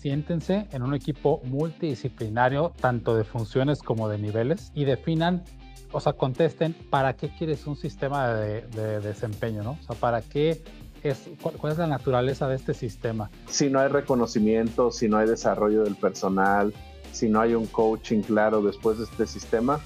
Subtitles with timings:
[0.00, 5.44] siéntense en un equipo multidisciplinario, tanto de funciones como de niveles, y definan,
[5.92, 9.72] o sea, contesten para qué quieres un sistema de, desempeño, ¿no?
[9.72, 10.62] O sea, para qué
[11.02, 13.30] es, cuál, es la naturaleza de este sistema.
[13.46, 16.72] Si no hay reconocimiento, si no hay desarrollo del personal,
[17.12, 19.80] si no hay un coaching claro después de este sistema,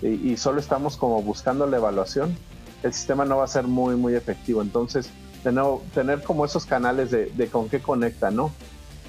[0.00, 2.34] y, y solo estamos como buscando la evaluación,
[2.82, 4.62] el sistema no va a ser muy, muy efectivo.
[4.62, 5.10] Entonces,
[5.42, 8.52] tener, tener como esos canales de, de con qué conecta, ¿no?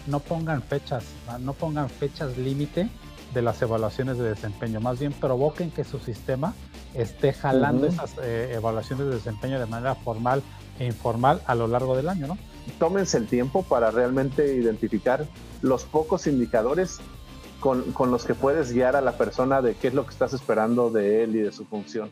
[0.09, 1.05] No pongan fechas,
[1.39, 2.89] no pongan fechas límite
[3.33, 6.55] de las evaluaciones de desempeño, más bien provoquen que su sistema
[6.95, 10.41] esté jalando esas eh, evaluaciones de desempeño de manera formal
[10.79, 12.37] e informal a lo largo del año, ¿no?
[12.79, 15.27] Tómense el tiempo para realmente identificar
[15.61, 16.99] los pocos indicadores
[17.59, 20.33] con, con los que puedes guiar a la persona de qué es lo que estás
[20.33, 22.11] esperando de él y de su función.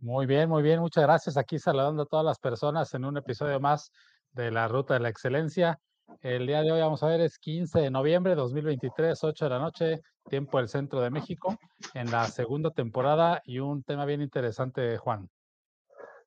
[0.00, 1.36] Muy bien, muy bien, muchas gracias.
[1.36, 3.90] Aquí saludando a todas las personas en un episodio más
[4.32, 5.80] de la Ruta de la Excelencia.
[6.20, 9.50] El día de hoy vamos a ver es 15 de noviembre de 2023, 8 de
[9.50, 11.56] la noche, tiempo del centro de México,
[11.94, 15.30] en la segunda temporada y un tema bien interesante, Juan.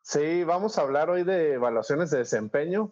[0.01, 2.91] Sí, vamos a hablar hoy de evaluaciones de desempeño.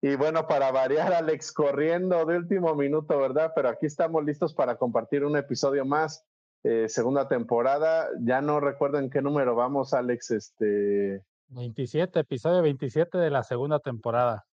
[0.00, 3.52] Y bueno, para variar, Alex, corriendo de último minuto, ¿verdad?
[3.54, 6.24] Pero aquí estamos listos para compartir un episodio más
[6.64, 8.08] eh, segunda temporada.
[8.20, 10.30] Ya no recuerdo en qué número vamos, Alex.
[10.32, 11.22] Este...
[11.48, 14.46] 27, episodio 27 de la segunda temporada.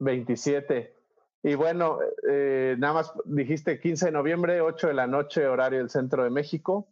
[0.00, 0.94] 27.
[1.42, 5.90] Y bueno, eh, nada más dijiste 15 de noviembre, 8 de la noche, horario del
[5.90, 6.88] centro de México.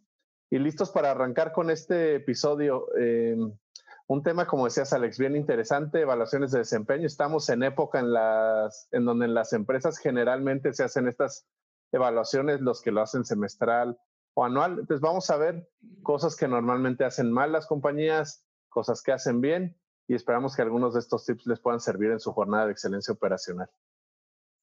[0.49, 2.87] Y listos para arrancar con este episodio.
[2.95, 3.51] Em,
[4.07, 7.05] un tema, como decías, Alex, bien interesante, evaluaciones de desempeño.
[7.05, 11.45] Estamos en época en, las, en donde en las empresas generalmente se hacen estas
[11.91, 13.99] evaluaciones, los que lo hacen semestral,
[14.37, 14.73] o anual.
[14.73, 15.67] Entonces vamos a ver
[16.03, 19.75] cosas que normalmente hacen mal las compañías, cosas que hacen bien
[20.07, 23.11] y esperamos que algunos de estos tips les puedan servir en su jornada de excelencia
[23.11, 23.67] operacional.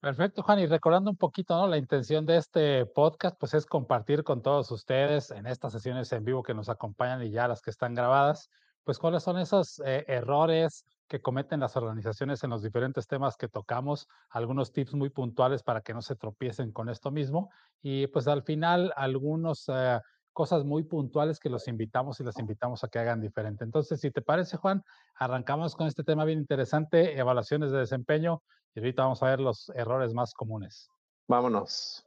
[0.00, 0.60] Perfecto, Juan.
[0.60, 1.66] Y recordando un poquito, ¿no?
[1.66, 6.24] La intención de este podcast, pues es compartir con todos ustedes en estas sesiones en
[6.24, 8.50] vivo que nos acompañan y ya las que están grabadas,
[8.84, 13.48] pues cuáles son esos eh, errores que cometen las organizaciones en los diferentes temas que
[13.48, 17.50] tocamos, algunos tips muy puntuales para que no se tropiecen con esto mismo
[17.82, 20.00] y pues al final algunas eh,
[20.32, 23.64] cosas muy puntuales que los invitamos y las invitamos a que hagan diferente.
[23.64, 24.82] Entonces, si te parece, Juan,
[25.14, 28.42] arrancamos con este tema bien interesante, evaluaciones de desempeño
[28.74, 30.90] y ahorita vamos a ver los errores más comunes.
[31.28, 32.04] Vámonos.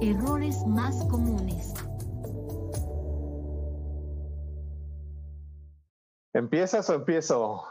[0.00, 1.72] Errores más comunes.
[6.34, 7.64] ¿Empiezas o empiezo?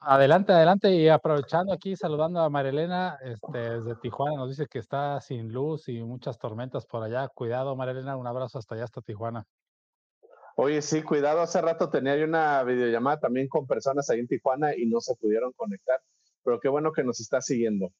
[0.00, 0.90] Adelante, adelante.
[0.90, 5.88] Y aprovechando aquí, saludando a Marilena este, desde Tijuana, nos dice que está sin luz
[5.88, 7.28] y muchas tormentas por allá.
[7.28, 9.44] Cuidado, Marilena, un abrazo hasta allá, hasta Tijuana.
[10.54, 11.40] Oye, sí, cuidado.
[11.40, 15.16] Hace rato tenía yo una videollamada también con personas ahí en Tijuana y no se
[15.16, 16.00] pudieron conectar.
[16.44, 17.92] Pero qué bueno que nos está siguiendo.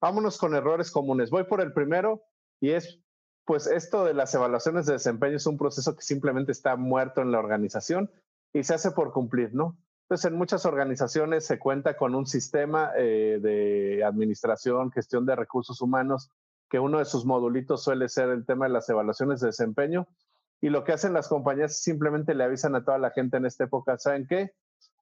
[0.00, 1.30] Vámonos con errores comunes.
[1.30, 2.24] Voy por el primero
[2.60, 2.98] y es,
[3.44, 7.30] pues esto de las evaluaciones de desempeño es un proceso que simplemente está muerto en
[7.30, 8.10] la organización
[8.52, 9.76] y se hace por cumplir, ¿no?
[10.02, 15.80] Entonces, en muchas organizaciones se cuenta con un sistema eh, de administración, gestión de recursos
[15.80, 16.30] humanos,
[16.68, 20.06] que uno de sus modulitos suele ser el tema de las evaluaciones de desempeño.
[20.60, 23.46] Y lo que hacen las compañías es simplemente le avisan a toda la gente en
[23.46, 24.52] esta época, ¿saben qué?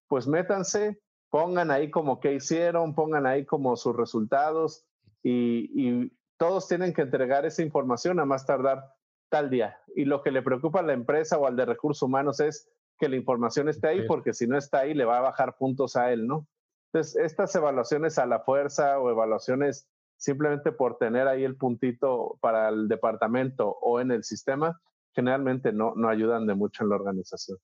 [0.06, 4.84] Pues métanse, pongan ahí como qué hicieron, pongan ahí como sus resultados
[5.22, 8.84] y, y todos tienen que entregar esa información a más tardar
[9.28, 9.76] tal día.
[9.94, 12.68] Y lo que le preocupa a la empresa o al de recursos humanos es
[13.00, 15.96] que la información esté ahí, porque si no está ahí le va a bajar puntos
[15.96, 16.46] a él, ¿no?
[16.92, 22.68] Entonces, estas evaluaciones a la fuerza o evaluaciones simplemente por tener ahí el puntito para
[22.68, 24.78] el departamento o en el sistema,
[25.14, 27.56] generalmente no, no ayudan de mucho en la organización.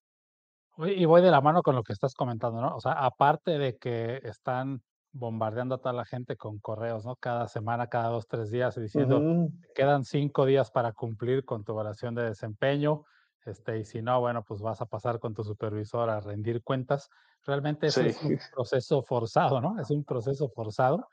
[0.78, 2.74] Y voy de la mano con lo que estás comentando, ¿no?
[2.74, 7.16] O sea, aparte de que están bombardeando a toda la gente con correos, ¿no?
[7.16, 12.14] Cada semana, cada dos, tres días, diciendo, quedan cinco días para cumplir con tu evaluación
[12.14, 13.04] de desempeño,
[13.46, 17.08] este, y si no, bueno, pues vas a pasar con tu supervisor a rendir cuentas.
[17.44, 18.04] Realmente es un
[18.54, 19.78] proceso forzado, ¿no?
[19.80, 21.06] Es un proceso forzado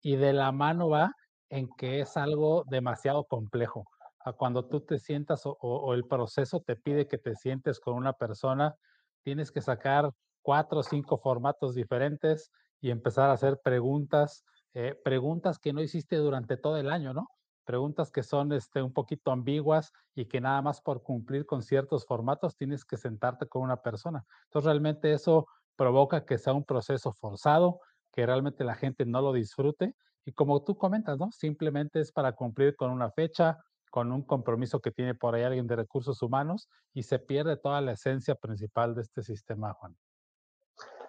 [0.00, 1.12] y de la mano va
[1.48, 3.88] en que es algo demasiado complejo.
[4.24, 8.12] A cuando tú te sientas o, el proceso te pide que te sientes con una
[8.12, 8.76] persona,
[9.22, 10.10] tienes que sacar
[10.42, 12.50] cuatro o cinco formatos diferentes
[12.80, 14.44] y empezar a hacer preguntas,
[14.74, 17.26] eh, preguntas que no hiciste durante todo el año, ¿no?
[17.70, 22.04] Preguntas que son este, un poquito ambiguas y que nada más por cumplir con ciertos
[22.04, 24.24] formatos tienes que sentarte con una persona.
[24.46, 25.46] Entonces realmente eso
[25.76, 27.78] provoca que sea un proceso forzado,
[28.12, 29.94] que realmente la gente no lo disfrute
[30.24, 31.30] y como tú comentas, ¿no?
[31.30, 35.68] Simplemente es para cumplir con una fecha, con un compromiso que tiene por ahí alguien
[35.68, 39.96] de recursos humanos y se pierde toda la esencia principal de este sistema, Juan.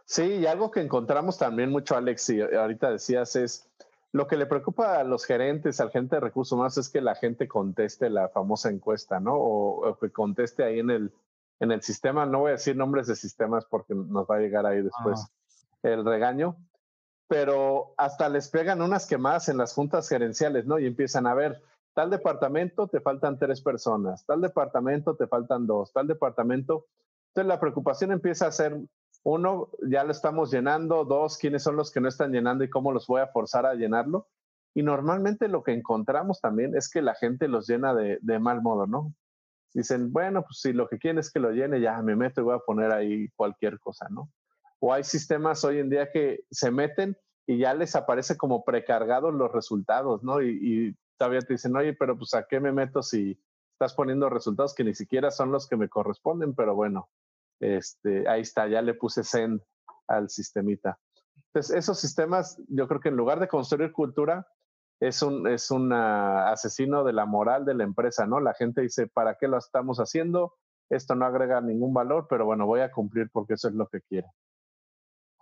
[0.06, 3.68] Sí, y algo que encontramos también mucho, Alex, y ahorita decías, es
[4.13, 7.16] lo que le preocupa a los gerentes, al gente de recursos humanos, es que la
[7.16, 9.36] gente conteste la famosa encuesta, ¿no?
[9.36, 11.13] O, que conteste ahí en el,
[11.60, 12.25] en el sistema.
[12.25, 15.28] No voy a decir nombres de sistemas porque nos va a llegar ahí después
[15.84, 16.58] el regaño,
[17.28, 20.78] pero hasta les pegan unas quemadas en las juntas gerenciales, ¿no?
[20.78, 21.63] Y empiezan a ver,
[21.94, 26.88] tal departamento te faltan tres personas, tal departamento te faltan dos, tal departamento.
[27.30, 28.78] Entonces la preocupación empieza a ser,
[29.24, 32.92] uno, ya lo estamos llenando, dos, quiénes son los que no están llenando y cómo
[32.92, 34.28] los voy a forzar a llenarlo.
[34.74, 38.88] Y normalmente lo que encontramos también es que la gente los llena de, mal modo,
[38.88, 39.14] ¿no?
[39.74, 42.44] Dicen, bueno, pues si lo que quieren es que lo llene, ya me meto y
[42.46, 44.30] voy a poner ahí cualquier cosa, ¿no?
[44.82, 47.16] o hay sistemas hoy en día que se meten
[47.46, 50.42] y ya les aparece como precargados los resultados, ¿no?
[50.42, 53.40] Y, todavía te dicen, oye, pero pues a qué me meto si
[53.74, 57.10] estás poniendo resultados que ni siquiera son los que me corresponden, pero bueno,
[57.62, 59.62] este, ahí está, ya le puse send
[60.08, 61.00] al sistemita.
[61.48, 64.48] Entonces, esos sistemas, yo creo que en lugar de construir cultura,
[65.00, 68.40] es un, es un asesino de la moral de la empresa, ¿no?
[68.40, 70.54] La gente dice, ¿para qué lo estamos haciendo?
[70.90, 74.02] Esto no agrega ningún valor, pero bueno, voy a cumplir porque eso es lo que
[74.02, 74.28] quiero.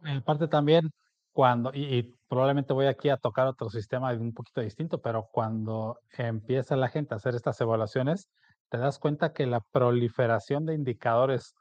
[0.03, 0.91] En parte también,
[1.33, 6.77] cuando, y, probablemente voy aquí a tocar otro sistema un poquito distinto, pero cuando empieza
[6.77, 8.29] la gente a hacer estas evaluaciones,
[8.69, 11.53] te das cuenta que la proliferación de indicadores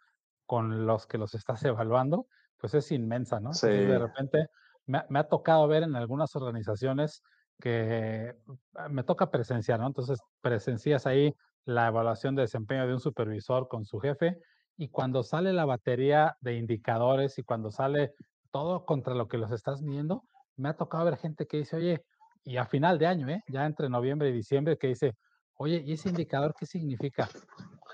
[0.48, 3.52] con los que los estás evaluando, pues es inmensa, ¿no?
[3.52, 3.68] Sí.
[3.68, 4.48] de repente
[4.86, 7.22] me, me, ha tocado ver en algunas organizaciones
[7.60, 8.34] que
[8.74, 9.86] ah, me toca presenciar, ¿no?
[9.86, 11.34] Entonces presencias ahí
[11.66, 14.40] la evaluación de desempeño de un supervisor con su jefe
[14.76, 18.14] y cuando sale la batería de indicadores y cuando sale
[18.50, 20.24] todo contra lo que los estás midiendo,
[20.56, 22.04] me ha tocado ver gente que dice, oye,
[22.44, 23.42] y a final de año, ¿eh?
[23.48, 25.14] ya entre noviembre y diciembre, que dice,
[25.56, 27.28] oye, ¿y ese indicador qué significa?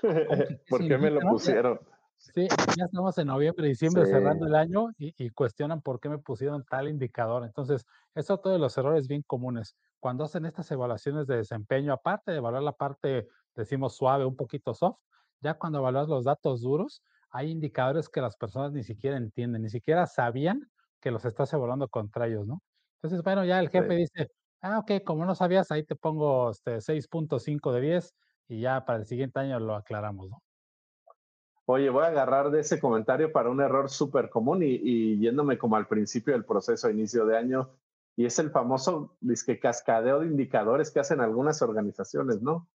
[0.69, 1.79] ¿Por qué me lo pusieron?
[2.33, 6.17] Sí, ya estamos en noviembre, diciembre cerrando el año y, y, cuestionan por qué me
[6.17, 7.45] pusieron tal indicador.
[7.45, 7.85] Entonces,
[8.15, 9.75] eso es de los errores bien comunes.
[9.99, 14.73] Cuando hacen estas evaluaciones de desempeño, aparte de evaluar la parte, decimos suave, un poquito
[14.73, 14.99] soft,
[15.41, 19.69] ya cuando evalúas los datos duros, hay indicadores que las personas ni siquiera entienden, ni
[19.69, 20.69] siquiera sabían
[20.99, 22.61] que los estás evaluando contra ellos, ¿no?
[23.01, 24.31] Entonces, bueno, ya el jefe dice,
[24.61, 28.15] ah, ok, como no sabías, ahí te pongo este 6.5 de 10
[28.47, 30.41] y ya para el siguiente año lo aclaramos, ¿no?
[31.67, 35.75] Oye, voy a agarrar de ese comentario para un error súper común y, yéndome como
[35.75, 37.71] al principio del proceso a inicio de año,
[38.15, 42.67] y es el famoso disque cascadeo de indicadores que hacen algunas organizaciones, ¿no?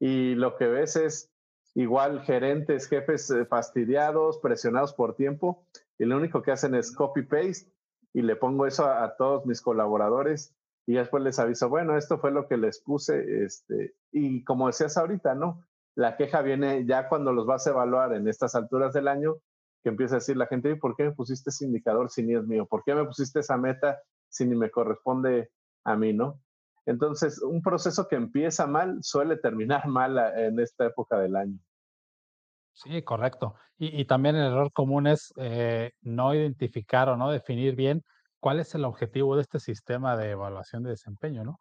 [0.00, 1.32] Y lo que ves es,
[1.74, 5.64] igual gerentes, jefes eh, fastidiados, presionados por tiempo,
[5.96, 7.72] y lo único que hacen es copy-paste
[8.12, 12.32] y le pongo eso a, todos mis colaboradores y después les aviso, bueno, esto fue
[12.32, 15.62] lo que les puse, este, y como decías ahorita, ¿no?
[15.94, 19.36] La queja viene ya cuando los vas a evaluar en estas alturas del año,
[19.82, 22.44] que empieza a decir la gente, ¿por qué me pusiste ese indicador si ni es
[22.46, 22.66] mío?
[22.66, 25.50] ¿Por qué me pusiste esa meta si ni me corresponde
[25.84, 26.40] a mí, no?
[26.86, 31.58] Entonces, un proceso que empieza mal suele terminar mal en esta época del año.
[32.74, 33.54] Sí, correcto.
[33.76, 38.02] Y, también el error común es eh, no identificar o no definir bien
[38.38, 41.58] cuál es el objetivo de este sistema de evaluación de desempeño, ¿no?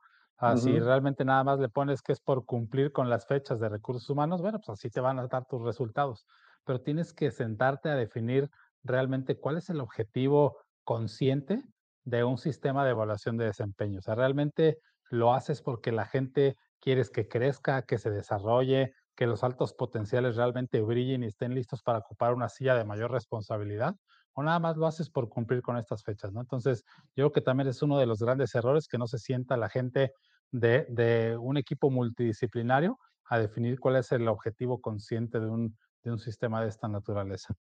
[0.55, 4.10] Si realmente nada más le pones que es por cumplir con las fechas de recursos
[4.10, 6.25] humanos, bueno, pues así te van a dar tus resultados.
[6.65, 8.50] Pero tienes que sentarte a definir
[8.83, 11.63] realmente cuál es el objetivo consciente
[12.03, 14.00] de un sistema de evaluación de desempeño.
[14.00, 14.77] O sea, realmente
[15.10, 20.36] lo haces porque la gente quieres que crezca, que se desarrolle, que los altos potenciales
[20.36, 23.95] realmente brillen y estén listos para ocupar una silla de mayor responsabilidad,
[24.33, 26.41] o nada más lo haces por cumplir con estas fechas, ¿no?
[26.41, 26.83] Entonces,
[27.15, 29.69] yo creo que también es uno de los grandes errores que no se sienta la
[29.69, 30.13] gente
[30.51, 36.12] de, de un equipo multidisciplinario a definir cuál es el objetivo consciente de un, de
[36.12, 37.55] un sistema de esta naturaleza.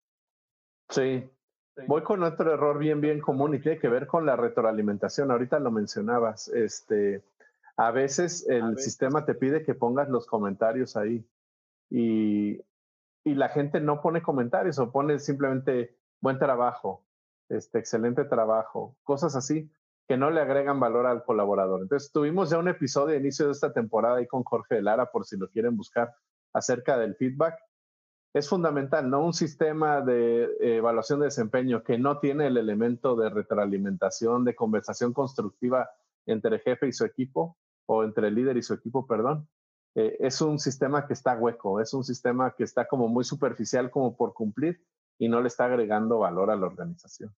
[0.89, 1.31] Sí,
[1.87, 5.31] Voy con otro error bien, bien común y tiene que ver con la retroalimentación.
[5.31, 6.49] Ahorita lo mencionabas.
[6.49, 7.23] Este,
[7.77, 11.25] a veces el sistema te pide que pongas los comentarios ahí
[11.89, 12.61] y,
[13.25, 17.05] y, la gente no pone comentarios o pone simplemente buen trabajo,
[17.49, 19.71] este, excelente trabajo, cosas así
[20.09, 21.83] que no le agregan valor al colaborador.
[21.83, 25.11] Entonces, tuvimos ya un episodio de inicio de esta temporada ahí con Jorge de Lara,
[25.13, 26.15] por si lo quieren buscar,
[26.55, 27.59] acerca del feedback.
[28.33, 29.23] Es fundamental, ¿no?
[29.23, 35.13] Un sistema de evaluación de desempeño que no tiene el elemento de retroalimentación, de conversación
[35.13, 35.91] constructiva
[36.25, 39.49] entre el jefe y su equipo, o entre el líder y su equipo, perdón,
[39.95, 43.91] eh, es un sistema que está hueco, es un sistema que está como muy superficial
[43.91, 44.83] como por cumplir
[45.19, 47.35] y no le está agregando valor a la organización.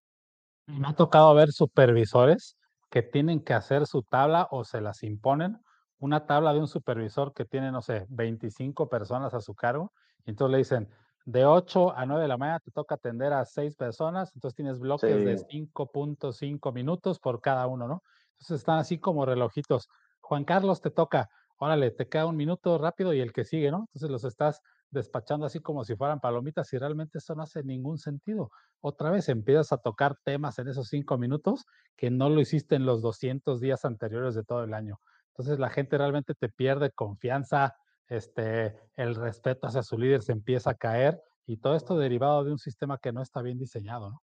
[0.67, 2.57] Me ha tocado ver supervisores
[2.91, 5.57] que tienen que hacer su tabla o se las imponen,
[5.97, 9.93] una tabla de un supervisor que tiene, no sé, 25 personas a su cargo,
[10.25, 10.89] y entonces le dicen,
[11.23, 14.79] de 8 a 9 de la mañana te toca atender a 6 personas, entonces tienes
[14.79, 18.03] bloques de 5.5 minutos por cada uno, ¿no?
[18.33, 19.87] Entonces están así como relojitos.
[20.19, 21.29] Juan Carlos, te toca,
[21.59, 23.87] órale, te queda un minuto rápido y el que sigue, ¿no?
[23.93, 27.97] Entonces los estás despachando así como si fueran palomitas y realmente eso no hace ningún
[27.97, 28.51] sentido.
[28.81, 32.85] Otra vez empiezas a tocar temas en esos cinco minutos que no lo hiciste en
[32.85, 34.99] los 200 días anteriores de todo el año.
[35.29, 37.75] Entonces la gente realmente te pierde confianza,
[38.07, 42.51] este, el respeto hacia su líder se empieza a caer y todo esto derivado de
[42.51, 44.21] un sistema que no está bien diseñado, ¿no?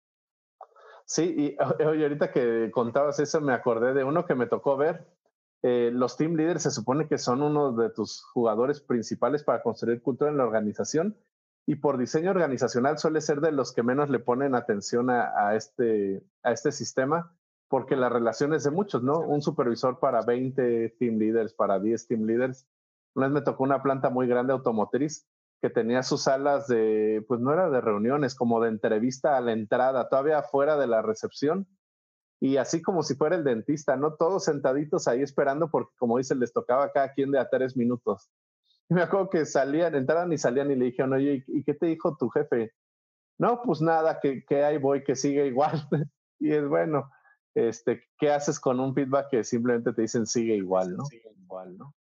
[1.06, 5.06] Sí, y oye, ahorita que contabas eso me acordé de uno que me tocó ver
[5.66, 10.02] eh, los team leaders se supone que son uno de tus jugadores principales para construir
[10.02, 11.16] cultura en la organización
[11.64, 16.22] y por diseño organizacional suele ser de los que menos le ponen atención a, este,
[16.42, 17.34] a este sistema
[17.68, 19.20] porque la relación es de muchos, ¿no?
[19.20, 22.68] Un supervisor para 20 team leaders, para 10 team leaders.
[23.14, 25.26] Una vez me tocó una planta muy grande automotriz
[25.62, 29.52] que tenía sus salas de, pues no era de reuniones, como de entrevista a la
[29.52, 31.66] entrada, todavía fuera de la recepción
[32.44, 34.16] y así como si fuera el dentista, ¿no?
[34.16, 37.74] Todos sentaditos ahí esperando porque, como dice, les tocaba a cada quien de a tres
[37.74, 38.28] minutos.
[38.90, 41.86] Y me acuerdo que salían, entraban y salían y le dijeron, oye, ¿y qué te
[41.86, 42.74] dijo tu jefe?
[43.38, 45.88] No, pues nada, que, que ahí voy, que sigue igual.
[46.38, 47.10] y es bueno,
[47.54, 51.06] este, ¿qué haces con un feedback que simplemente te dicen sigue igual, ¿no?
[51.06, 51.94] Sigue igual, ¿no?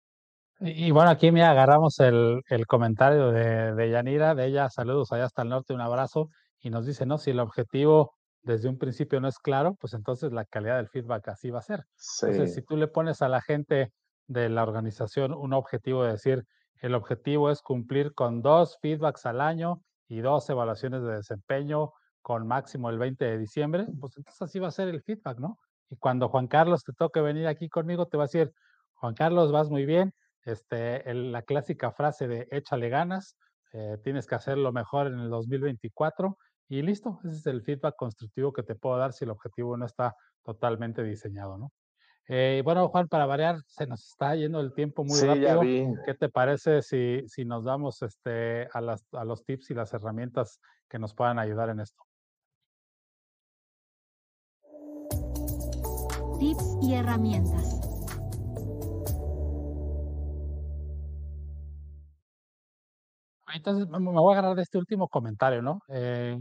[0.60, 5.25] Y, bueno, aquí me agarramos el, el comentario de, de Yanira, de ella, saludos allá
[5.25, 6.29] hasta el norte, un abrazo,
[6.60, 7.19] y nos dice, ¿no?
[7.19, 11.29] Si el objetivo desde un principio no es claro, pues entonces la calidad del feedback
[11.29, 11.86] así va a ser.
[12.21, 13.91] Entonces, si tú le pones a la gente
[14.27, 16.45] de la organización un objetivo de decir,
[16.81, 22.48] el objetivo es cumplir con dos feedbacks al año y dos evaluaciones de desempeño con
[22.48, 25.60] máximo el 20 de diciembre, pues entonces así va a ser el feedback, ¿no?
[25.89, 28.51] Y cuando Juan Carlos te toque venir aquí conmigo, te va a decir,
[28.95, 33.38] Juan Carlos, vas muy bien, este, la clásica frase de échale ganas,
[33.74, 36.38] eh, tienes que hacerlo mejor en el 2024
[36.72, 39.86] y listo, ese es el feedback constructivo que te puedo dar si el objetivo no
[39.86, 41.74] está totalmente diseñado, ¿no?
[42.30, 45.60] Eh, bueno, Juan, para variar, se nos está yendo el tiempo muy rápido.
[46.06, 49.94] ¿Qué te parece si, si nos damos este, a, las, a los tips y las
[49.94, 52.01] herramientas que nos puedan ayudar en esto?
[56.40, 57.82] Tips y herramientas.
[63.54, 65.82] Entonces, me voy a agarrar de este último comentario, ¿no?
[65.90, 66.40] Eh,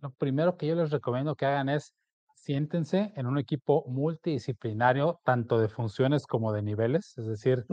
[0.00, 1.94] lo primero que yo les recomiendo que hagan es
[2.40, 7.66] siéntense en un equipo multidisciplinario, tanto de funciones como de niveles, es decir,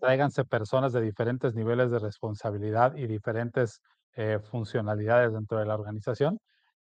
[0.00, 3.80] tráiganse personas de diferentes niveles de responsabilidad y diferentes
[4.14, 6.38] eh, funcionalidades dentro de la organización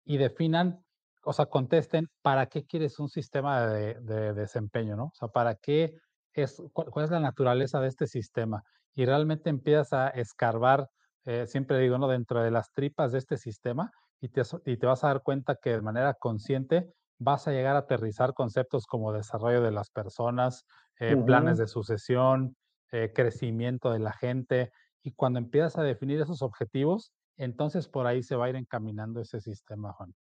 [0.04, 0.82] y definan,
[1.22, 5.04] o sea, contesten para qué quieres un sistema de, desempeño, ¿no?
[5.04, 5.92] O sea, para qué
[6.32, 8.62] es, cuál, es la naturaleza de este sistema
[8.94, 10.88] y realmente empiezas a escarbar,
[11.26, 12.08] eh, siempre digo, ¿no?
[12.08, 15.56] Dentro de las tripas de este sistema y te, y te vas a dar cuenta
[15.56, 20.64] que de manera consciente vas a llegar a aterrizar conceptos como desarrollo de las personas,
[21.00, 22.56] eh, planes de sucesión,
[22.92, 24.72] eh, crecimiento de la gente.
[25.02, 29.20] Y cuando empiezas a definir esos objetivos, entonces por ahí se va a ir encaminando
[29.20, 30.14] ese sistema, Juan.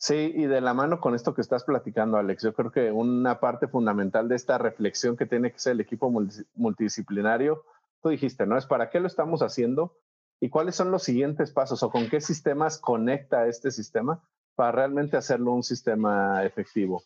[0.00, 3.40] Sí, y de la mano con esto que estás platicando, Alex, yo creo que una
[3.40, 6.08] parte fundamental de esta reflexión que tiene que ser el equipo
[6.54, 7.64] multidisciplinario,
[8.00, 8.56] tú dijiste, ¿no?
[8.56, 9.96] Es para qué lo estamos haciendo
[10.40, 14.22] y cuáles son los siguientes pasos o con qué sistemas conecta este sistema
[14.54, 17.02] para realmente hacerlo un sistema efectivo.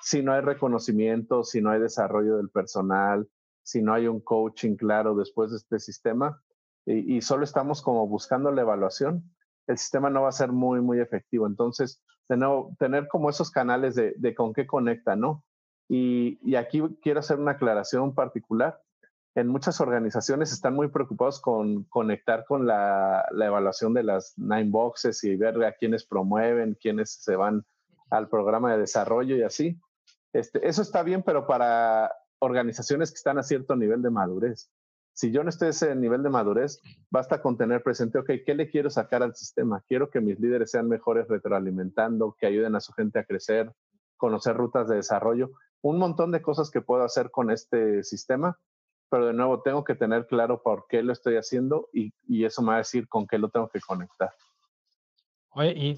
[0.00, 3.28] Si no hay reconocimiento, si no hay desarrollo del personal,
[3.62, 6.42] si no hay un coaching claro después de este sistema
[6.86, 9.34] y, solo estamos como buscando la evaluación,
[9.66, 11.46] el sistema no va a ser muy, muy efectivo.
[11.46, 12.36] Entonces, de
[12.78, 15.44] tener como esos canales de, con qué conecta, ¿no?
[15.88, 18.80] Y, aquí quiero hacer una aclaración particular.
[19.34, 25.24] En muchas organizaciones están muy preocupados con conectar con la, evaluación de las nine boxes
[25.24, 27.64] y ver a quiénes promueven, quiénes se van
[28.10, 29.80] al programa de desarrollo y así.
[30.32, 34.70] Este, eso está bien, pero para organizaciones que están a cierto nivel de madurez.
[35.12, 38.54] Si yo no estoy a ese nivel de madurez, basta con tener presente, ok, ¿qué
[38.54, 39.82] le quiero sacar al sistema?
[39.86, 43.72] Quiero que mis líderes sean mejores retroalimentando, que ayuden a su gente a crecer,
[44.16, 45.50] conocer rutas de desarrollo,
[45.82, 48.58] un montón de cosas que puedo hacer con este sistema,
[49.14, 52.62] pero de nuevo tengo que tener claro por qué lo estoy haciendo y, y eso
[52.62, 54.32] me va a decir con qué lo tengo que conectar.
[55.50, 55.96] Oye, y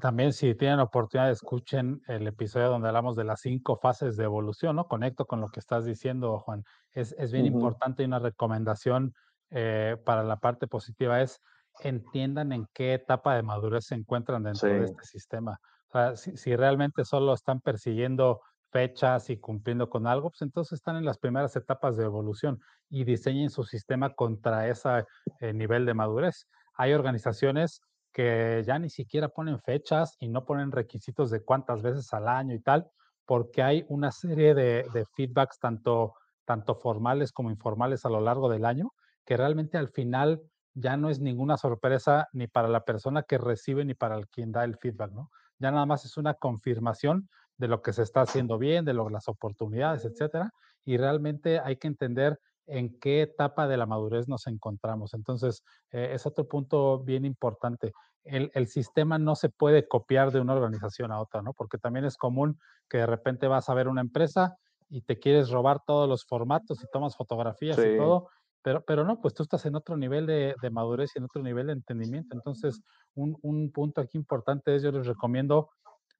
[0.00, 4.74] también si tienen oportunidad, escuchen el episodio donde hablamos de las cinco fases de evolución,
[4.74, 4.88] ¿no?
[4.88, 6.64] Conecto con lo que estás diciendo, Juan.
[6.90, 9.14] Es, es bien importante y una recomendación
[9.50, 11.40] eh, para la parte positiva es
[11.84, 15.60] entiendan en qué etapa de madurez se encuentran dentro de este sistema.
[15.86, 20.74] O sea, si, si, realmente solo están persiguiendo fechas y cumpliendo con algo, pues entonces
[20.74, 25.04] están en las primeras etapas de evolución y diseñen su sistema contra ese
[25.40, 26.48] eh, nivel de madurez.
[26.74, 27.80] Hay organizaciones
[28.12, 32.54] que ya ni siquiera ponen fechas y no ponen requisitos de cuántas veces al año
[32.54, 32.88] y tal,
[33.24, 38.64] porque hay una serie de, feedbacks tanto, tanto formales como informales a lo largo del
[38.64, 38.92] año,
[39.24, 40.42] que realmente al final
[40.74, 44.50] ya no es ninguna sorpresa ni para la persona que recibe ni para el quien
[44.52, 45.30] da el feedback, ¿no?
[45.58, 47.28] Ya nada más es una confirmación
[47.60, 50.50] de lo que se está haciendo bien, de lo, las oportunidades, etcétera,
[50.84, 55.12] y realmente hay que entender en qué etapa de la madurez nos encontramos.
[55.12, 55.62] Entonces,
[55.92, 57.92] eh, es otro punto bien importante.
[58.24, 61.52] El, el, sistema no se puede copiar de una organización a otra, ¿no?
[61.52, 64.56] Porque también es común que de repente vas a ver una empresa
[64.88, 68.28] y te quieres robar todos los formatos y tomas fotografías y todo,
[68.62, 71.42] pero, pero no, pues tú estás en otro nivel de, de madurez y en otro
[71.42, 72.34] nivel de entendimiento.
[72.34, 72.80] Entonces,
[73.14, 75.70] un, un, punto aquí importante es, yo les recomiendo,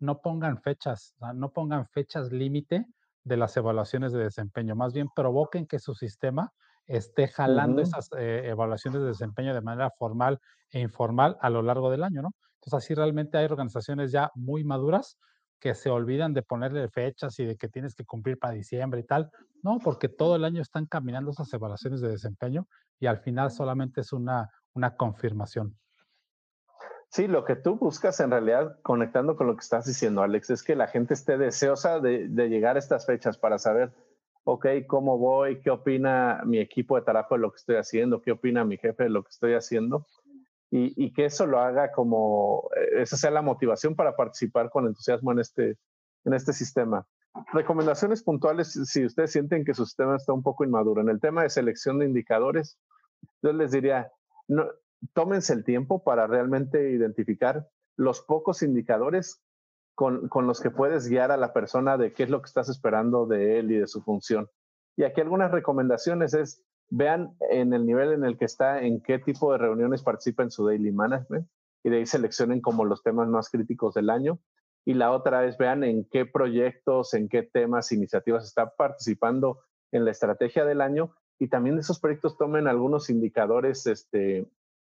[0.01, 2.87] no pongan fechas, no pongan fechas límite
[3.23, 6.53] de las evaluaciones de desempeño, más bien provoquen que su sistema
[6.87, 10.41] esté jalando esas eh, evaluaciones de desempeño de manera formal
[10.71, 12.31] e informal a lo largo del año, ¿no?
[12.55, 15.17] Entonces, así realmente hay organizaciones ya muy maduras
[15.61, 19.05] que se olvidan de ponerle fechas y de que tienes que cumplir para diciembre y
[19.05, 19.31] tal,
[19.63, 22.67] no, porque todo el año están caminando esas evaluaciones de desempeño
[22.99, 25.79] y al final solamente es una, una confirmación.
[27.11, 30.63] Sí, lo que tú buscas en realidad, conectando con lo que estás diciendo, Alex, es
[30.63, 33.93] que la gente esté deseosa de, llegar a estas fechas para saber,
[34.45, 38.31] ok, cómo voy, qué opina mi equipo de trabajo de lo que estoy haciendo, qué
[38.31, 40.07] opina mi jefe de lo que estoy haciendo,
[40.71, 45.33] y, que eso lo haga como, eh, esa sea la motivación para participar con entusiasmo
[45.33, 45.79] en este,
[46.25, 47.09] en este sistema.
[47.53, 51.01] Recomendaciones puntuales si ustedes sienten que su sistema está un poco inmaduro.
[51.01, 52.79] En el tema de selección de indicadores,
[53.43, 54.13] yo les diría,
[54.47, 54.65] no,
[55.13, 59.43] tómense el tiempo para realmente identificar los pocos indicadores
[59.95, 62.69] con, con, los que puedes guiar a la persona de qué es lo que estás
[62.69, 64.49] esperando de él y de su función.
[64.97, 69.19] Y aquí algunas recomendaciones es, vean en el nivel en el que está, en qué
[69.19, 71.47] tipo de reuniones participa en su daily management
[71.83, 74.39] y de ahí seleccionen como los temas más críticos del año.
[74.85, 79.61] Y la otra es, vean en qué proyectos, en qué temas, iniciativas está participando
[79.93, 84.47] en la estrategia del año y también de esos proyectos tomen algunos indicadores este,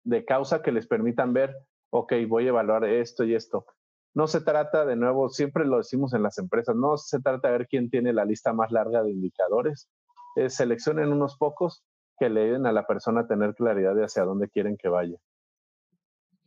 [0.07, 1.53] de causa que les permitan ver,
[1.89, 3.65] ok, voy a evaluar esto y esto.
[4.13, 7.57] No se trata, de nuevo, siempre lo decimos en las empresas, no se trata de
[7.57, 9.89] ver quién tiene la lista más larga de indicadores.
[10.47, 11.83] seleccionen unos pocos
[12.17, 15.17] que le ayuden a la persona a tener claridad de hacia dónde quieren que vaya.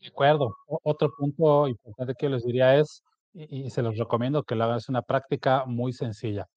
[0.00, 0.56] De acuerdo.
[0.66, 4.78] otro punto importante que les diría es, y, y, se los recomiendo que lo hagan,
[4.78, 6.48] es una práctica muy sencilla.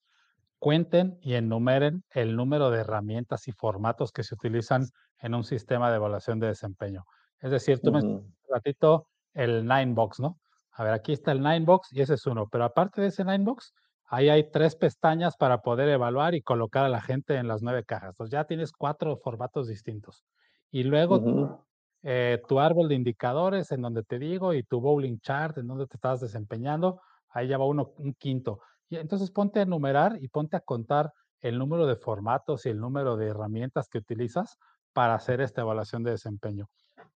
[0.63, 4.86] Cuenten y enumeren el número de herramientas y formatos que se utilizan
[5.19, 7.04] en un sistema de evaluación de desempeño.
[7.41, 10.39] Es decir, tú me un ratito el Ninebox, ¿no?
[10.71, 13.73] A ver, aquí está el Ninebox y ese es uno, pero aparte de ese Ninebox,
[14.06, 17.84] ahí hay tres pestañas para poder evaluar y colocar a la gente en las nueve
[17.84, 18.12] cajas.
[18.12, 20.23] Entonces ya tienes cuatro formatos distintos.
[20.71, 21.67] Y luego
[22.04, 25.88] eh, tu árbol de indicadores en donde te digo y tu bowling chart en donde
[25.88, 28.62] te estás desempeñando, ahí ya va uno, un quinto.
[28.93, 32.79] Y entonces ponte a enumerar y ponte a contar el número de formatos y el
[32.79, 34.60] número de herramientas que utilizas
[34.93, 36.67] para hacer esta evaluación de desempeño.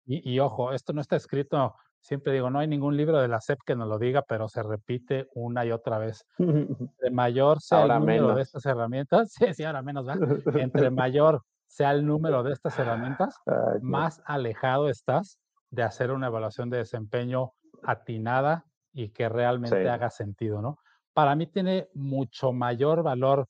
[0.06, 3.58] Y, ojo, esto no está escrito, siempre digo, no hay ningún libro de la SEP
[3.66, 6.24] que nos lo diga, pero se repite una y otra vez.
[6.38, 10.58] Entre mayor sea el número de estas herramientas, sí, sí, ahora menos, ¿verdad?
[10.58, 13.36] Entre mayor sea el número de estas herramientas,
[13.82, 20.62] más alejado estás de hacer una evaluación de desempeño atinada y que realmente haga sentido,
[20.62, 20.78] ¿no?
[21.16, 23.48] Para mí tiene mucho mayor valor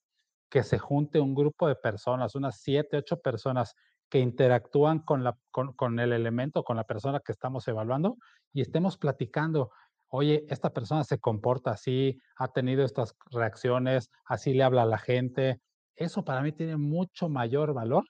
[0.48, 3.74] que se junte un grupo de personas, unas siete, ocho personas
[4.08, 8.18] que interactúan con, el elemento, con la persona que estamos evaluando
[8.52, 9.72] y estemos platicando,
[10.10, 14.98] oye, esta persona se comporta así, ha tenido estas reacciones, así le habla a la
[14.98, 15.60] gente,
[15.96, 18.04] Eso para mí tiene mucho mayor valor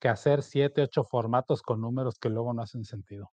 [0.00, 3.30] que hacer siete, ocho formatos con números que luego no hacen sentido.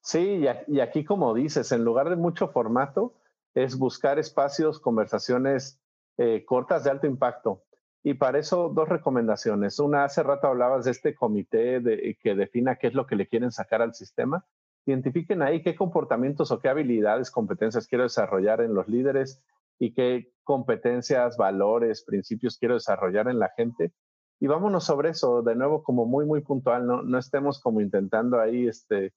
[0.00, 3.16] Sí, y aquí como dices, en lugar de mucho formato,
[3.54, 5.80] es buscar espacios, conversaciones
[6.16, 7.64] eh, cortas de alto impacto.
[8.02, 9.78] Y para eso dos recomendaciones.
[9.78, 13.26] Una, hace rato hablabas de este comité de, que defina qué es lo que le
[13.26, 14.46] quieren sacar al sistema.
[14.86, 19.42] Identifiquen ahí qué comportamientos o qué habilidades, competencias quiero desarrollar en los líderes
[19.78, 23.92] y qué competencias, valores, principios quiero desarrollar en la gente.
[24.40, 28.40] Y vámonos sobre eso, de nuevo, como muy, muy puntual, no, no estemos como intentando
[28.40, 29.12] ahí este,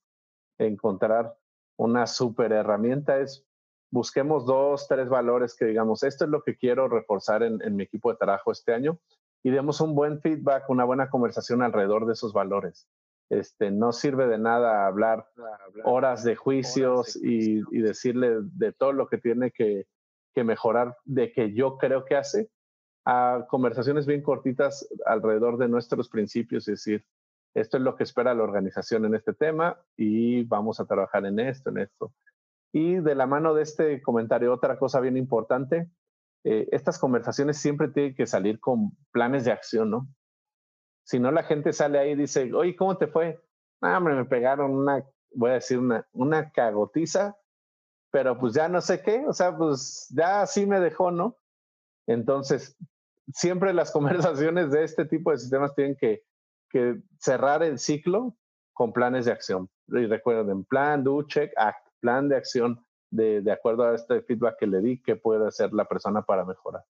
[0.58, 1.34] encontrar
[1.76, 3.46] una super herramienta, es
[3.90, 7.84] busquemos dos, tres valores que digamos, esto es lo que quiero reforzar en, en mi
[7.84, 8.98] equipo de trabajo este año
[9.44, 12.88] y demos un buen feedback, una buena conversación alrededor de esos valores.
[13.30, 15.26] Este, no sirve de nada hablar
[15.84, 19.86] horas de juicios y, y, decirle de todo lo que tiene que,
[20.34, 22.50] que, mejorar, de que yo creo que hace,
[23.06, 27.04] a conversaciones bien cortitas alrededor de nuestros principios, es decir,
[27.54, 31.38] esto es lo que espera la organización en este tema y vamos a trabajar en
[31.38, 32.12] esto, en esto.
[32.74, 35.88] Y de la mano de este comentario, otra cosa bien importante,
[36.42, 40.08] eh, estas conversaciones siempre tienen que salir con planes de acción, ¿no?
[41.04, 43.40] Si no, la gente sale ahí y dice, oye, ¿cómo te fue?
[43.80, 45.04] Ah, hombre, me pegaron una,
[45.36, 47.36] voy a decir, una, una cagotiza,
[48.10, 51.38] pero pues ya no sé qué, o sea, pues ya así me dejó, ¿no?
[52.08, 52.76] Entonces,
[53.32, 56.24] siempre las conversaciones de este tipo de sistemas tienen que,
[56.70, 58.34] que cerrar el ciclo
[58.72, 59.70] con planes de acción.
[59.86, 64.58] Y recuerden, plan, do, check, act, plan de acción de, de acuerdo a este feedback
[64.58, 66.84] que le di, qué puede hacer la persona para mejorar.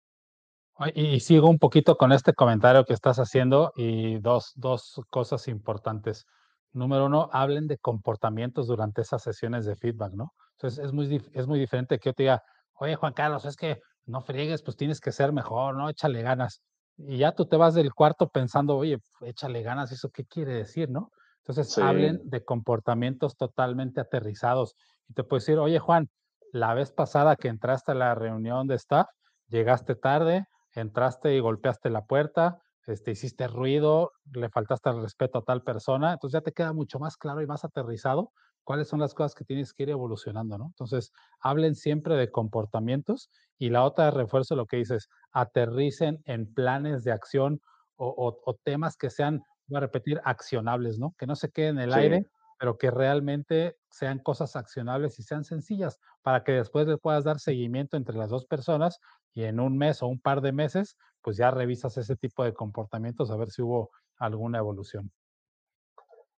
[0.92, 6.27] Y sigo un poquito con este comentario que estás haciendo y dos, dos cosas importantes.
[6.72, 10.33] Número uno, hablen de comportamientos durante esas sesiones de feedback, ¿no?
[10.57, 12.42] Entonces es muy, es muy diferente que yo te diga,
[12.81, 15.88] oye Juan Carlos, es que no friegues, pues tienes que ser mejor, ¿no?
[15.88, 16.61] Échale ganas.
[16.96, 20.90] Y ya tú te vas del cuarto pensando, oye, échale ganas, ¿eso qué quiere decir,
[20.90, 21.12] no?
[21.46, 21.83] Entonces Sí.
[21.83, 24.74] hablen de comportamientos totalmente aterrizados.
[25.08, 26.08] Y te puedo decir, oye Juan,
[26.52, 29.08] la vez pasada que entraste a la reunión de staff,
[29.48, 35.42] llegaste tarde, entraste y golpeaste la puerta, este, hiciste ruido, le faltaste al respeto a
[35.42, 39.14] tal persona, entonces ya te queda mucho más claro y más aterrizado cuáles son las
[39.14, 40.66] cosas que tienes que ir evolucionando, ¿no?
[40.66, 47.04] Entonces, hablen siempre de comportamientos y la otra refuerzo lo que dices, aterricen en planes
[47.04, 47.60] de acción
[47.96, 51.14] o, o- o temas que sean, voy a repetir, accionables, ¿no?
[51.18, 51.98] Que no se queden en el Sí.
[51.98, 52.26] aire,
[52.58, 57.38] pero que realmente sean cosas accionables y sean sencillas para que después le puedas dar
[57.38, 59.00] seguimiento entre las dos personas
[59.32, 62.54] y en un mes o un par de meses, pues ya revisas ese tipo de
[62.54, 65.10] comportamientos a ver si hubo alguna evolución.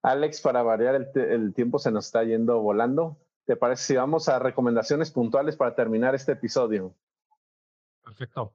[0.03, 3.19] Alex, para variar, el, el tiempo se nos está yendo volando.
[3.45, 6.95] ¿Te parece si vamos a recomendaciones puntuales para terminar este episodio?
[8.03, 8.53] Perfecto.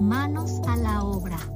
[0.00, 1.55] Manos a la obra.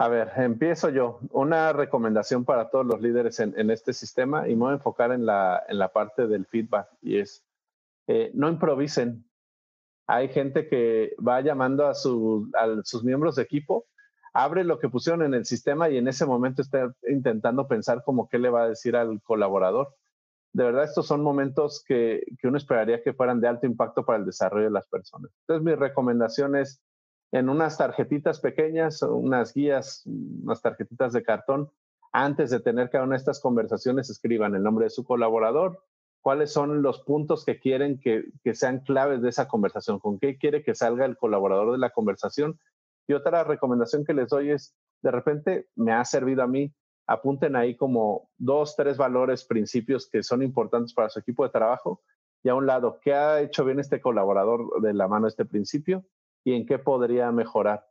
[0.00, 1.18] A ver, empiezo yo.
[1.32, 5.10] Una recomendación para todos los líderes en, en este sistema y me voy a enfocar
[5.10, 7.44] en la, en la parte del feedback y es,
[8.06, 9.28] eh, no improvisen.
[10.06, 13.86] Hay gente que va llamando a, su, a sus miembros de equipo,
[14.32, 18.28] abre lo que pusieron en el sistema y en ese momento está intentando pensar como
[18.28, 19.96] qué le va a decir al colaborador.
[20.52, 24.20] De verdad, estos son momentos que, que uno esperaría que fueran de alto impacto para
[24.20, 25.32] el desarrollo de las personas.
[25.40, 26.80] Entonces, mi recomendación es
[27.32, 31.70] en unas tarjetitas pequeñas, unas guías, unas tarjetitas de cartón,
[32.12, 35.84] antes de tener cada una de estas conversaciones, escriban el nombre de su colaborador,
[36.22, 40.38] cuáles son los puntos que quieren que, que sean claves de esa conversación, con qué
[40.38, 42.58] quiere que salga el colaborador de la conversación.
[43.06, 46.72] Y otra recomendación que les doy es, de repente me ha servido a mí,
[47.06, 52.02] apunten ahí como dos, tres valores, principios que son importantes para su equipo de trabajo
[52.42, 55.44] y a un lado, ¿qué ha hecho bien este colaborador de la mano de este
[55.44, 56.04] principio?
[56.44, 57.86] Y en qué podría mejorar.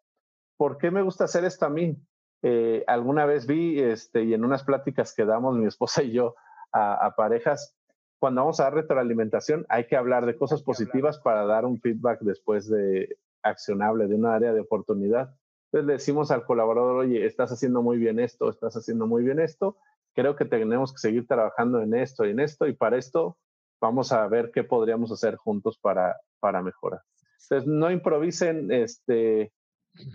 [0.57, 1.97] ¿Por qué me gusta hacer esto a mí?
[2.41, 6.35] Eh, alguna vez vi, este, y en unas pláticas que damos mi esposa y yo
[6.71, 7.75] a, a, parejas,
[8.19, 12.21] cuando vamos a dar retroalimentación, hay que hablar de cosas positivas para dar un feedback
[12.21, 15.35] después de accionable, de una área de oportunidad.
[15.65, 19.39] Entonces le decimos al colaborador, oye, estás haciendo muy bien esto, estás haciendo muy bien
[19.39, 19.77] esto,
[20.15, 23.37] creo que tenemos que seguir trabajando en esto y en esto, y para esto
[23.79, 27.01] vamos a ver qué podríamos hacer juntos para, para mejorar.
[27.41, 29.51] Entonces, no improvisen, este,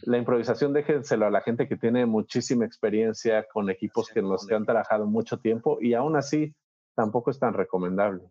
[0.03, 4.65] la improvisación déjenselo a la gente que tiene muchísima experiencia con equipos que los han
[4.65, 6.55] trabajado mucho tiempo y aún así
[6.95, 8.23] tampoco es tan recomendable.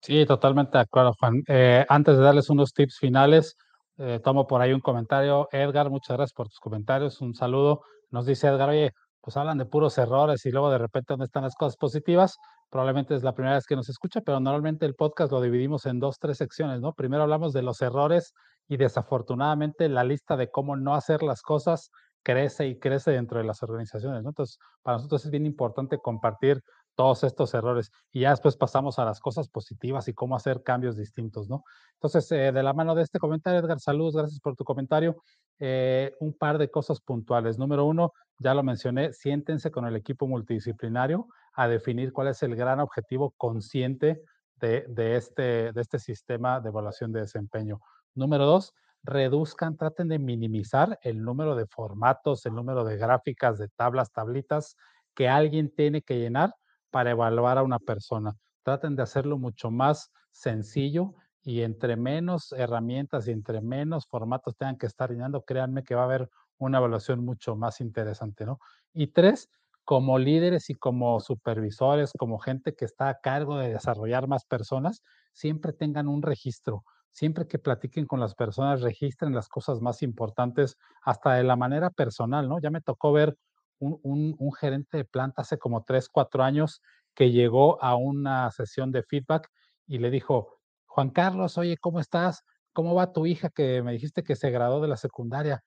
[0.00, 1.42] Sí, totalmente de acuerdo, Juan.
[1.48, 3.56] Eh, antes de darles unos tips finales,
[3.96, 5.48] eh, tomo por ahí un comentario.
[5.50, 7.20] Edgar, muchas gracias por tus comentarios.
[7.22, 7.82] Un saludo.
[8.10, 11.44] Nos dice Edgar, oye, pues hablan de puros errores y luego de repente, ¿dónde están
[11.44, 12.36] las cosas positivas?
[12.74, 16.00] Probablemente es la primera vez que nos escucha, pero normalmente el podcast lo dividimos en
[16.00, 16.92] dos, tres secciones, ¿no?
[16.92, 18.34] Primero hablamos de los errores
[18.66, 21.92] y desafortunadamente la lista de cómo no hacer las cosas
[22.24, 24.26] crece y crece dentro de las organizaciones.
[24.26, 26.62] Entonces, para nosotros es bien importante compartir
[26.94, 30.96] todos estos errores y ya después pasamos a las cosas positivas y cómo hacer cambios
[30.96, 31.64] distintos, ¿no?
[31.94, 35.22] Entonces, eh, de la mano de este comentario, Edgar, saludos, gracias por tu comentario.
[35.58, 37.58] Eh, un par de cosas puntuales.
[37.58, 42.56] Número uno, ya lo mencioné, siéntense con el equipo multidisciplinario a definir cuál es el
[42.56, 44.22] gran objetivo consciente
[44.56, 47.80] de, de, este, de este sistema de evaluación de desempeño.
[48.14, 53.68] Número dos, reduzcan, traten de minimizar el número de formatos, el número de gráficas, de
[53.68, 54.76] tablas, tablitas
[55.14, 56.54] que alguien tiene que llenar
[56.94, 58.36] para evaluar a una persona.
[58.62, 64.78] Traten de hacerlo mucho más sencillo y entre menos herramientas y entre menos formatos tengan
[64.78, 68.60] que estar llenando, créanme que va a haber una evaluación mucho más interesante, ¿no?
[68.92, 69.48] Y tres,
[69.82, 75.02] como líderes y como supervisores, como gente que está a cargo de desarrollar más personas,
[75.32, 80.76] siempre tengan un registro siempre que platiquen con las personas, registren las cosas más importantes,
[81.02, 82.58] hasta de la manera personal, ¿no?
[82.60, 83.36] Ya me tocó ver
[83.84, 86.80] un, gerente de planta hace como tres, cuatro años
[87.14, 89.48] que llegó a una sesión de feedback
[89.86, 92.44] y le dijo, Juan Carlos, oye, ¿cómo estás?
[92.72, 95.62] ¿Cómo va tu hija que me dijiste que se graduó de la secundaria?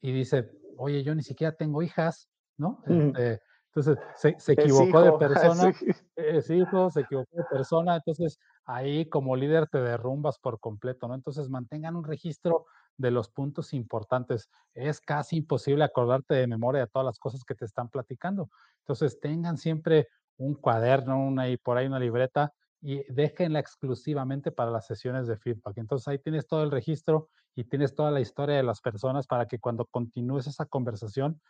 [0.00, 2.82] Y dice, oye, yo ni siquiera tengo hijas, ¿no?
[2.86, 3.40] Este,
[3.74, 5.72] entonces, se, equivocó de persona,
[6.16, 11.14] es hijo, se equivocó de persona, entonces ahí como líder te derrumbas por completo, ¿no?
[11.14, 14.50] Entonces, mantengan un registro de los puntos importantes.
[14.74, 18.50] Es casi imposible acordarte de memoria de todas las cosas que te están platicando.
[18.80, 24.70] Entonces, tengan siempre un cuaderno, una y por ahí una libreta y déjenla exclusivamente para
[24.70, 25.78] las sesiones de feedback.
[25.78, 29.46] Entonces, ahí tienes todo el registro y tienes toda la historia de las personas para
[29.46, 31.40] que cuando continúes esa conversación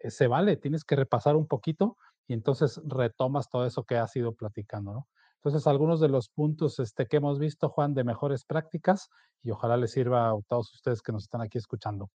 [0.00, 4.14] eh, se vale, tienes que repasar un poquito y entonces retomas todo eso que has
[4.16, 5.08] ido platicando, ¿no?
[5.38, 9.08] Entonces, algunos de los puntos este, que hemos visto, Juan, de mejores prácticas
[9.42, 12.10] y ojalá les sirva a todos ustedes que nos están aquí escuchando.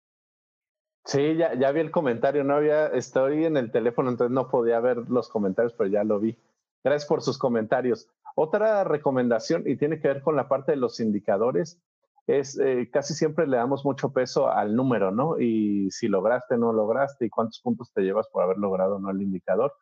[1.06, 5.10] Sí, ya, vi el comentario, no había, estoy en el teléfono, entonces no podía ver
[5.10, 6.38] los comentarios, pero ya lo vi.
[6.84, 8.08] Gracias por sus comentarios.
[8.36, 11.82] Otra recomendación, y tiene que ver con la parte de los indicadores,
[12.28, 15.40] es eh, casi siempre le damos mucho peso al número, ¿no?
[15.40, 19.22] Y si lograste, no lograste, y cuántos puntos te llevas por haber logrado no el
[19.22, 19.74] indicador.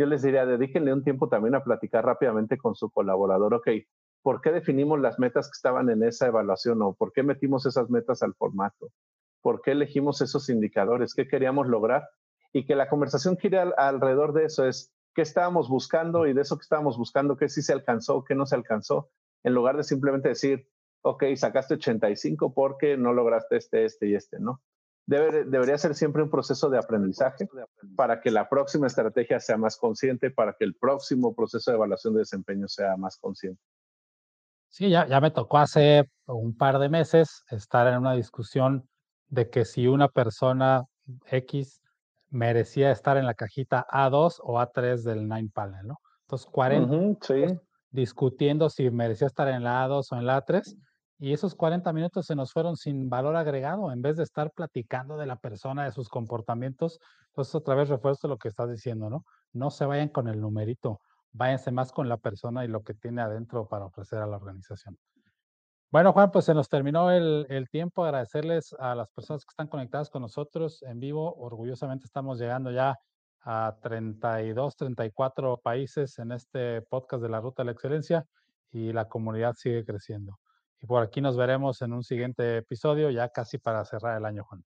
[0.00, 3.68] Yo les diría, dedíquenle un tiempo también a platicar rápidamente con su colaborador, ok,
[4.22, 7.90] ¿por qué definimos las metas que estaban en esa evaluación o por qué metimos esas
[7.90, 8.88] metas al formato?
[9.42, 11.12] ¿Por qué elegimos esos indicadores?
[11.12, 12.08] ¿Qué queríamos lograr?
[12.50, 16.26] Y que la conversación gire alrededor de eso es, ¿qué estábamos buscando?
[16.26, 18.24] Y de eso que estábamos buscando, ¿qué sí se alcanzó?
[18.24, 19.10] ¿Qué no se alcanzó?
[19.42, 20.66] En lugar de simplemente decir,
[21.02, 24.62] ok, sacaste 85 porque no lograste este, este y este, ¿no?
[25.06, 27.48] Debería ser siempre un proceso de aprendizaje
[27.96, 32.14] para que la próxima estrategia sea más consciente, para que el próximo proceso de evaluación
[32.14, 33.60] de desempeño sea más consciente.
[34.68, 38.88] Sí, ya, ya me tocó hace un par de meses estar en una discusión
[39.28, 40.84] de que si una persona
[41.26, 41.82] X
[42.28, 45.96] merecía estar en la cajita A2 o A3 del Nine Panel, ¿no?
[46.22, 47.60] Entonces, 40
[47.90, 50.76] discutiendo si merecía estar en la A2 o en la A3
[51.20, 55.18] y esos 40 minutos se nos fueron sin valor agregado, en vez de estar platicando
[55.18, 56.98] de la persona, de sus comportamientos.
[57.28, 59.26] Entonces, otra vez refuerzo lo que estás diciendo, ¿no?
[59.52, 60.98] No se vayan con el numerito,
[61.32, 64.96] váyanse más con la persona y lo que tiene adentro para ofrecer a la organización.
[65.90, 68.02] Bueno, Juan, pues se nos terminó el, el, tiempo.
[68.02, 71.34] Agradecerles a las personas que están conectadas con nosotros en vivo.
[71.34, 72.96] Orgullosamente estamos llegando ya
[73.42, 78.24] a 32, 34 países en este podcast de la Ruta de la Excelencia
[78.72, 80.38] y la comunidad sigue creciendo.
[80.80, 84.44] Y por aquí nos veremos en un siguiente episodio, ya casi para cerrar el año,
[84.44, 84.64] Juan.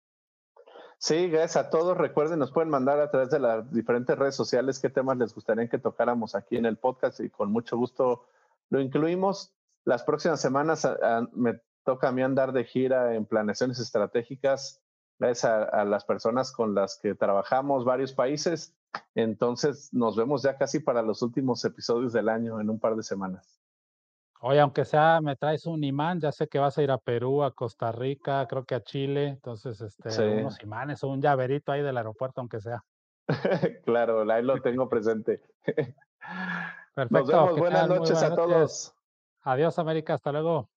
[0.98, 1.98] Sí, gracias a todos.
[1.98, 5.70] Recuerden, nos pueden mandar a través de las diferentes redes sociales qué temas les gustaría
[5.70, 8.26] que tocáramos aquí en el podcast y con mucho gusto
[8.70, 9.54] lo incluimos.
[9.86, 10.86] Las próximas semanas
[11.32, 14.82] me toca a mí andar de gira en planeaciones estratégicas
[15.20, 18.76] gracias a, a, las personas con las que trabajamos varios países.
[19.16, 23.04] Entonces nos vemos ya casi para los últimos episodios del año en un par de
[23.04, 23.60] semanas.
[24.42, 27.44] Oye, aunque sea, me traes un imán, ya sé que vas a ir a Perú,
[27.44, 31.82] a Costa Rica, creo que a Chile, entonces, este, unos imanes o un llaverito ahí
[31.82, 32.82] del aeropuerto, aunque sea.
[33.86, 35.42] claro, ahí lo tengo presente.
[36.96, 37.20] Perfecto.
[37.20, 38.96] Nos vemos, buenas noches a todos.
[39.42, 40.70] Adiós, América, hasta luego.